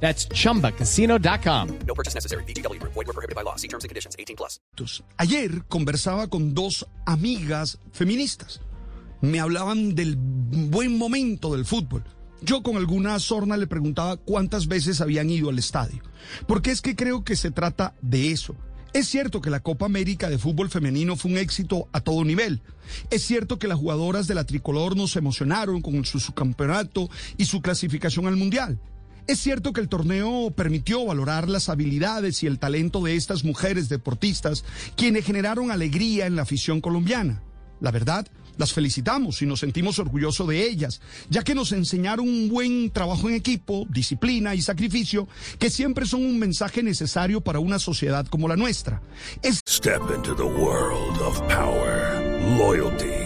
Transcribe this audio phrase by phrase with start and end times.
[0.00, 1.78] That's chumbacasino.com.
[1.86, 2.44] No purchase necessary.
[2.44, 2.80] BGW.
[2.82, 3.56] Void were prohibited by law.
[3.56, 4.14] See terms and conditions.
[4.18, 4.60] 18 plus.
[5.16, 8.60] Ayer conversaba con dos amigas feministas.
[9.22, 12.04] Me hablaban del buen momento del fútbol.
[12.42, 16.02] Yo con alguna sorna le preguntaba cuántas veces habían ido al estadio.
[16.46, 18.54] Porque es que creo que se trata de eso.
[18.92, 22.62] Es cierto que la Copa América de fútbol femenino fue un éxito a todo nivel.
[23.10, 27.60] Es cierto que las jugadoras de la tricolor nos emocionaron con su subcampeonato y su
[27.60, 28.78] clasificación al Mundial.
[29.26, 33.88] Es cierto que el torneo permitió valorar las habilidades y el talento de estas mujeres
[33.88, 34.64] deportistas,
[34.96, 37.42] quienes generaron alegría en la afición colombiana.
[37.80, 42.48] La verdad, las felicitamos y nos sentimos orgullosos de ellas, ya que nos enseñaron un
[42.48, 45.26] buen trabajo en equipo, disciplina y sacrificio,
[45.58, 49.02] que siempre son un mensaje necesario para una sociedad como la nuestra.
[49.42, 52.22] Es Step into the world of power,
[52.56, 53.25] loyalty,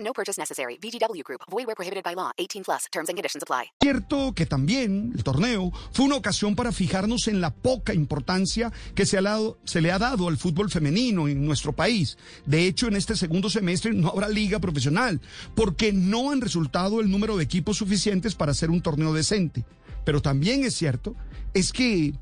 [0.00, 0.78] No purchase necessary.
[0.80, 1.40] VGW Group.
[1.50, 2.30] Void where prohibited by law.
[2.38, 2.84] 18 plus.
[2.92, 3.70] Terms and conditions apply.
[3.80, 9.06] cierto que también el torneo fue una ocasión para fijarnos en la poca importancia que
[9.06, 12.16] se, ha dado- se le ha dado al fútbol femenino en nuestro país.
[12.46, 15.20] De hecho, en este segundo semestre no habrá liga profesional,
[15.54, 19.64] porque no han resultado el número de equipos suficientes para hacer un torneo decente.
[20.04, 21.14] Pero también es cierto,
[21.54, 22.14] es que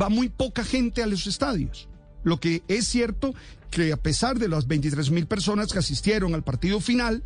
[0.00, 1.88] va muy poca gente a los estadios.
[2.22, 3.34] Lo que es cierto
[3.70, 7.22] que a pesar de las 23 mil personas que asistieron al partido final,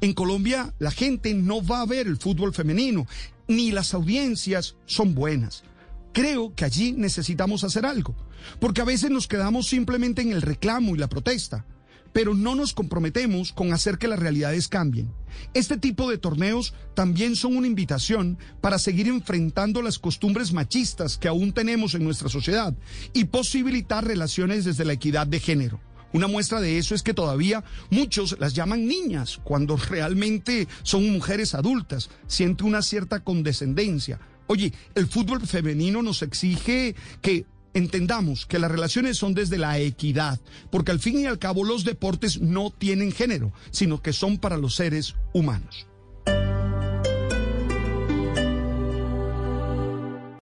[0.00, 3.06] en Colombia la gente no va a ver el fútbol femenino,
[3.48, 5.64] ni las audiencias son buenas.
[6.12, 8.14] Creo que allí necesitamos hacer algo,
[8.60, 11.64] porque a veces nos quedamos simplemente en el reclamo y la protesta,
[12.12, 15.12] pero no nos comprometemos con hacer que las realidades cambien.
[15.54, 21.28] Este tipo de torneos también son una invitación para seguir enfrentando las costumbres machistas que
[21.28, 22.74] aún tenemos en nuestra sociedad
[23.12, 25.80] y posibilitar relaciones desde la equidad de género.
[26.12, 31.54] Una muestra de eso es que todavía muchos las llaman niñas, cuando realmente son mujeres
[31.54, 32.10] adultas.
[32.26, 34.18] Siente una cierta condescendencia.
[34.46, 37.44] Oye, el fútbol femenino nos exige que
[37.78, 40.38] entendamos que las relaciones son desde la equidad,
[40.70, 44.56] porque al fin y al cabo los deportes no tienen género, sino que son para
[44.56, 45.86] los seres humanos.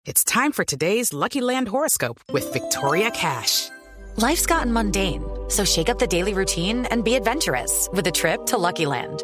[0.05, 3.69] It's time for today's Lucky Land horoscope with Victoria Cash.
[4.17, 8.47] Life's gotten mundane, so shake up the daily routine and be adventurous with a trip
[8.47, 9.23] to Lucky Land.